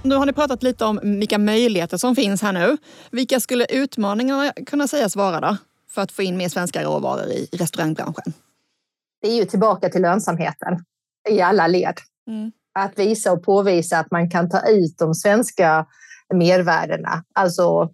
Nu 0.05 0.15
har 0.15 0.25
ni 0.25 0.33
pratat 0.33 0.63
lite 0.63 0.85
om 0.85 0.99
vilka 1.03 1.37
möjligheter 1.37 1.97
som 1.97 2.15
finns 2.15 2.41
här 2.41 2.53
nu. 2.53 2.77
Vilka 3.11 3.39
skulle 3.39 3.65
utmaningarna 3.65 4.53
kunna 4.65 4.87
sägas 4.87 5.15
vara 5.15 5.39
då? 5.39 5.57
För 5.89 6.01
att 6.01 6.11
få 6.11 6.21
in 6.21 6.37
mer 6.37 6.49
svenska 6.49 6.83
råvaror 6.83 7.25
i 7.25 7.49
restaurangbranschen? 7.51 8.33
Det 9.21 9.27
är 9.27 9.35
ju 9.35 9.45
tillbaka 9.45 9.89
till 9.89 10.01
lönsamheten 10.01 10.85
i 11.29 11.41
alla 11.41 11.67
led. 11.67 11.93
Mm. 12.27 12.51
Att 12.73 12.99
visa 12.99 13.31
och 13.31 13.43
påvisa 13.43 13.99
att 13.99 14.11
man 14.11 14.29
kan 14.29 14.49
ta 14.49 14.69
ut 14.69 14.97
de 14.97 15.13
svenska 15.13 15.85
mervärdena. 16.33 17.23
Alltså 17.35 17.89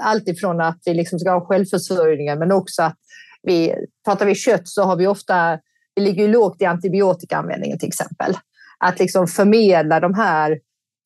allt 0.00 0.28
ifrån 0.28 0.60
att 0.60 0.78
vi 0.84 0.94
liksom 0.94 1.18
ska 1.18 1.30
ha 1.30 1.46
självförsörjningen 1.46 2.38
men 2.38 2.52
också 2.52 2.82
att 2.82 2.98
vi, 3.42 3.74
pratar 4.04 4.26
vi 4.26 4.34
kött 4.34 4.68
så 4.68 4.82
har 4.82 4.96
vi 4.96 5.06
ofta, 5.06 5.58
vi 5.94 6.02
ligger 6.02 6.28
lågt 6.28 6.62
i 6.62 6.64
antibiotikaanvändningen 6.64 7.78
till 7.78 7.88
exempel. 7.88 8.36
Att 8.78 8.98
liksom 8.98 9.26
förmedla 9.26 10.00
de 10.00 10.14
här 10.14 10.58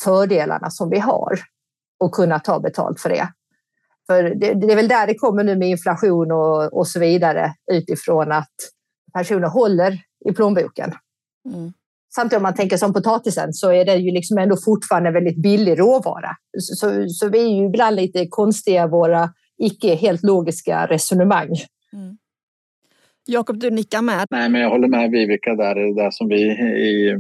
fördelarna 0.05 0.71
som 0.71 0.91
vi 0.91 0.99
har 0.99 1.41
och 2.01 2.13
kunna 2.13 2.39
ta 2.39 2.61
betalt 2.61 3.01
för 3.01 3.09
det. 3.09 3.29
För 4.07 4.23
det, 4.23 4.55
det 4.55 4.73
är 4.73 4.77
väl 4.77 4.89
där 4.89 5.07
det 5.07 5.15
kommer 5.15 5.45
nu 5.45 5.57
med 5.57 5.69
inflation 5.69 6.33
och, 6.33 6.79
och 6.79 6.89
så 6.89 7.01
vidare 7.01 7.55
utifrån 7.73 8.33
att 8.33 8.55
personer 9.15 9.49
håller 9.49 9.99
i 10.31 10.33
plånboken. 10.33 10.95
Mm. 11.55 11.73
Samtidigt 12.15 12.37
om 12.37 12.43
man 12.43 12.55
tänker 12.55 12.77
som 12.77 12.93
potatisen 12.93 13.53
så 13.53 13.73
är 13.73 13.85
det 13.85 13.97
ju 13.97 14.11
liksom 14.11 14.39
ändå 14.39 14.57
fortfarande 14.57 15.11
väldigt 15.11 15.43
billig 15.43 15.79
råvara. 15.79 16.31
Så, 16.59 17.09
så 17.09 17.29
vi 17.29 17.39
är 17.39 17.49
ju 17.49 17.67
ibland 17.67 17.97
lite 17.97 18.27
konstiga 18.29 18.87
våra 18.87 19.33
icke 19.59 19.95
helt 19.95 20.23
logiska 20.23 20.87
resonemang. 20.87 21.49
Mm. 21.93 22.18
Jakob, 23.31 23.59
du 23.61 23.71
nickar 23.71 24.03
med. 24.03 24.27
Nej, 24.31 24.51
men 24.51 24.61
jag 24.61 24.71
håller 24.71 24.89
med 24.89 25.11
Vivica 25.11 25.55
där. 25.55 26.05
Det 26.05 26.13
som 26.13 26.29
vi 26.29 26.43
i, 26.43 27.17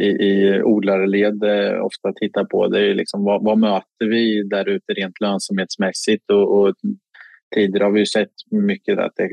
i, 0.00 0.06
i 0.06 0.62
odlarled 0.62 1.42
eh, 1.42 1.84
ofta 1.84 2.12
tittar 2.12 2.44
på 2.44 2.68
det 2.68 2.90
är 2.90 2.94
liksom 2.94 3.24
vad, 3.24 3.44
vad 3.44 3.58
möter 3.58 4.06
vi 4.10 4.42
där 4.42 4.68
ute 4.68 4.92
rent 4.92 5.20
lönsamhetsmässigt 5.20 6.30
och, 6.30 6.60
och 6.60 6.74
tidigare 7.54 7.84
har 7.84 7.90
vi 7.90 8.06
sett 8.06 8.32
mycket 8.50 8.98
att 8.98 9.12
det 9.16 9.28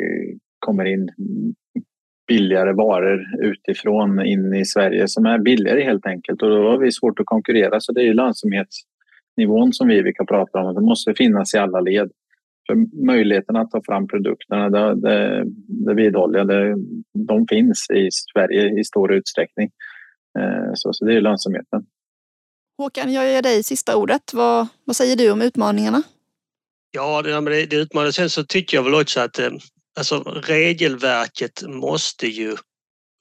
kommer 0.60 0.86
in 0.86 1.10
billigare 2.28 2.74
varor 2.74 3.26
utifrån 3.42 4.26
in 4.26 4.54
i 4.54 4.66
Sverige 4.66 5.08
som 5.08 5.26
är 5.26 5.40
billigare 5.40 5.84
helt 5.84 6.06
enkelt 6.06 6.42
och 6.42 6.50
då 6.50 6.70
har 6.70 6.78
vi 6.78 6.92
svårt 6.92 7.20
att 7.20 7.26
konkurrera 7.26 7.80
så 7.80 7.92
det 7.92 8.02
är 8.02 8.14
lönsamhetsnivån 8.14 9.74
som 9.74 9.88
Vivica 9.88 10.26
pratar 10.26 10.60
om. 10.60 10.76
Det 10.76 10.82
måste 10.82 11.14
finnas 11.14 11.54
i 11.54 11.58
alla 11.58 11.80
led. 11.80 12.12
För 12.68 13.06
möjligheten 13.06 13.56
att 13.56 13.72
ta 13.72 13.82
fram 13.84 14.08
produkterna, 14.08 14.70
det, 14.70 14.96
det, 15.02 15.44
det 15.68 15.94
vidhåller 15.94 16.40
jag, 16.40 16.48
det, 16.48 16.76
de 17.28 17.48
finns 17.48 17.90
i 17.90 18.10
Sverige 18.34 18.80
i 18.80 18.84
stor 18.84 19.14
utsträckning. 19.14 19.70
Eh, 20.40 20.72
så, 20.74 20.94
så 20.94 21.06
det 21.06 21.14
är 21.16 21.22
lönsamheten. 21.22 21.86
Håkan, 22.78 23.14
jag 23.14 23.28
ger 23.28 23.42
dig 23.42 23.64
sista 23.64 23.96
ordet. 23.96 24.34
Vad, 24.34 24.68
vad 24.86 24.96
säger 24.96 25.16
du 25.16 25.32
om 25.32 25.42
utmaningarna? 25.42 26.04
Ja, 26.92 27.22
det, 27.22 27.42
det, 27.42 27.66
det 27.66 27.76
utmanar. 27.76 28.12
Sen 28.12 28.30
så 28.30 28.44
tycker 28.44 28.78
jag 28.78 28.84
väl 28.84 28.96
också 28.96 29.20
att 29.20 29.40
eh, 29.40 29.50
alltså, 29.98 30.20
regelverket 30.24 31.64
måste 31.68 32.28
ju 32.28 32.56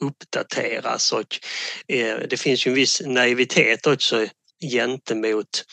uppdateras 0.05 1.13
och 1.13 1.39
eh, 1.89 2.19
det 2.31 2.41
finns 2.41 2.67
ju 2.67 2.69
en 2.69 2.75
viss 2.75 3.03
naivitet 3.07 3.87
också 3.87 4.27
gentemot 4.73 5.65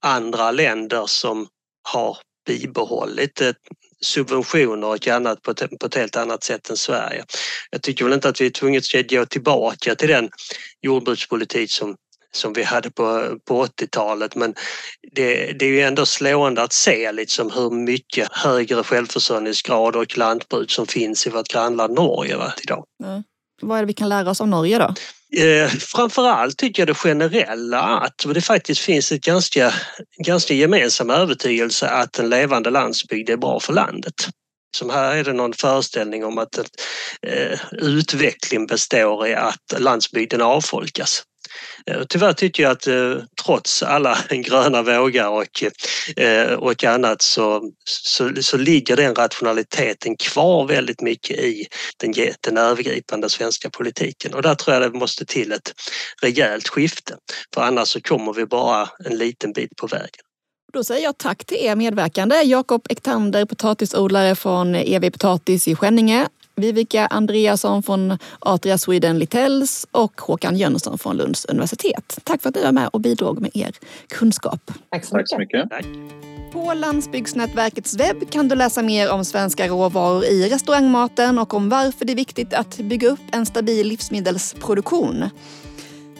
andra 0.00 0.50
länder 0.50 1.04
som 1.06 1.48
har 1.88 2.16
bibehållit 2.46 3.40
eh, 3.40 3.52
subventioner 4.00 4.86
och 4.86 5.08
annat 5.08 5.42
på 5.42 5.50
ett, 5.50 5.78
på 5.80 5.86
ett 5.86 5.94
helt 5.94 6.16
annat 6.16 6.44
sätt 6.44 6.70
än 6.70 6.76
Sverige. 6.76 7.24
Jag 7.70 7.82
tycker 7.82 8.04
väl 8.04 8.14
inte 8.14 8.28
att 8.28 8.40
vi 8.40 8.46
är 8.46 8.50
tvungna 8.50 8.78
att 8.78 9.10
gå 9.10 9.26
tillbaka 9.26 9.94
till 9.94 10.08
den 10.08 10.30
jordbrukspolitik 10.82 11.72
som 11.72 11.96
som 12.34 12.52
vi 12.52 12.62
hade 12.62 12.90
på, 12.90 13.38
på 13.44 13.66
80-talet 13.66 14.34
men 14.34 14.54
det, 15.12 15.52
det 15.52 15.64
är 15.64 15.68
ju 15.68 15.80
ändå 15.80 16.06
slående 16.06 16.62
att 16.62 16.72
se 16.72 17.12
liksom 17.12 17.50
hur 17.50 17.70
mycket 17.70 18.28
högre 18.32 18.82
självförsörjningsgrad 18.82 19.96
och 19.96 20.18
lantbruk 20.18 20.70
som 20.70 20.86
finns 20.86 21.26
i 21.26 21.30
vårt 21.30 21.48
grannland 21.48 21.94
Norge 21.94 22.36
va, 22.36 22.52
idag. 22.62 22.84
Mm. 23.04 23.22
Vad 23.62 23.78
är 23.78 23.82
det 23.82 23.86
vi 23.86 23.92
kan 23.92 24.08
lära 24.08 24.30
oss 24.30 24.40
av 24.40 24.48
Norge 24.48 24.78
då? 24.78 24.94
Eh, 25.42 25.68
framförallt 25.68 26.58
tycker 26.58 26.82
jag 26.82 26.88
det 26.88 26.94
generella 26.94 27.80
att 27.80 28.26
det 28.34 28.40
faktiskt 28.40 28.80
finns 28.80 29.12
ett 29.12 29.20
ganska, 29.20 29.74
ganska 30.18 30.54
gemensam 30.54 31.10
övertygelse 31.10 31.88
att 31.88 32.18
en 32.18 32.30
levande 32.30 32.70
landsbygd 32.70 33.30
är 33.30 33.36
bra 33.36 33.60
för 33.60 33.72
landet. 33.72 34.14
Som 34.76 34.90
här 34.90 35.16
är 35.16 35.24
det 35.24 35.32
någon 35.32 35.52
föreställning 35.52 36.24
om 36.24 36.38
att 36.38 36.58
eh, 37.26 37.58
utveckling 37.72 38.66
består 38.66 39.26
i 39.26 39.34
att 39.34 39.74
landsbygden 39.78 40.42
avfolkas. 40.42 41.22
Eh, 41.86 42.02
tyvärr 42.08 42.32
tycker 42.32 42.62
jag 42.62 42.72
att 42.72 42.86
eh, 42.86 43.16
trots 43.44 43.82
alla 43.82 44.18
gröna 44.30 44.82
vågar 44.82 45.28
och, 45.28 45.64
eh, 46.16 46.52
och 46.52 46.84
annat 46.84 47.22
så, 47.22 47.70
så, 47.84 48.30
så 48.40 48.56
ligger 48.56 48.96
den 48.96 49.14
rationaliteten 49.14 50.16
kvar 50.16 50.66
väldigt 50.66 51.00
mycket 51.00 51.38
i 51.38 51.66
den, 51.96 52.14
den 52.40 52.58
övergripande 52.58 53.30
svenska 53.30 53.70
politiken 53.70 54.34
och 54.34 54.42
där 54.42 54.54
tror 54.54 54.74
jag 54.74 54.92
det 54.92 54.98
måste 54.98 55.26
till 55.26 55.52
ett 55.52 55.72
rejält 56.22 56.68
skifte 56.68 57.16
för 57.54 57.62
annars 57.62 57.88
så 57.88 58.00
kommer 58.00 58.32
vi 58.32 58.46
bara 58.46 58.88
en 59.04 59.18
liten 59.18 59.52
bit 59.52 59.76
på 59.76 59.86
vägen. 59.86 60.22
Då 60.72 60.84
säger 60.84 61.04
jag 61.04 61.18
tack 61.18 61.44
till 61.44 61.56
er 61.56 61.76
medverkande. 61.76 62.42
Jakob 62.42 62.86
Ektander, 62.90 63.44
potatisodlare 63.44 64.34
från 64.34 64.74
EV 64.74 65.10
Potatis 65.10 65.68
i 65.68 65.76
Skänninge 65.76 66.28
Vivica 66.56 67.06
Andreasson 67.06 67.82
från 67.82 68.18
Atria 68.38 68.78
Sweden 68.78 69.18
Littells 69.18 69.86
och 69.90 70.20
Håkan 70.20 70.56
Jönsson 70.56 70.98
från 70.98 71.16
Lunds 71.16 71.44
universitet. 71.44 72.18
Tack 72.24 72.42
för 72.42 72.48
att 72.48 72.54
ni 72.54 72.62
var 72.62 72.72
med 72.72 72.88
och 72.92 73.00
bidrog 73.00 73.40
med 73.40 73.50
er 73.54 73.72
kunskap. 74.08 74.70
Tack 74.90 75.04
så 75.04 75.16
mycket. 75.16 75.28
Tack 75.28 75.28
så 75.28 75.38
mycket. 75.38 75.70
Tack. 75.70 75.86
På 76.52 76.74
Landsbygdsnätverkets 76.74 77.94
webb 77.94 78.30
kan 78.30 78.48
du 78.48 78.54
läsa 78.54 78.82
mer 78.82 79.10
om 79.10 79.24
svenska 79.24 79.68
råvaror 79.68 80.24
i 80.24 80.48
restaurangmaten 80.48 81.38
och 81.38 81.54
om 81.54 81.68
varför 81.68 82.04
det 82.04 82.12
är 82.12 82.16
viktigt 82.16 82.54
att 82.54 82.78
bygga 82.78 83.08
upp 83.08 83.20
en 83.32 83.46
stabil 83.46 83.86
livsmedelsproduktion. 83.86 85.24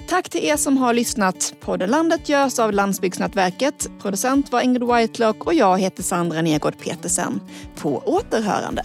Tack 0.09 0.29
till 0.29 0.45
er 0.45 0.57
som 0.57 0.77
har 0.77 0.95
lyssnat. 0.95 1.55
Podden 1.61 1.91
Landet 1.91 2.29
görs 2.29 2.59
av 2.59 2.73
Landsbygdsnätverket. 2.73 3.91
Producent 4.03 4.53
var 4.53 4.61
Ingrid 4.61 4.89
Whitelock 4.89 5.47
och 5.47 5.55
jag 5.55 5.81
heter 5.81 6.03
Sandra 6.03 6.43
Nergård 6.43 6.79
Petersen. 6.79 7.41
På 7.77 8.03
återhörande. 8.07 8.83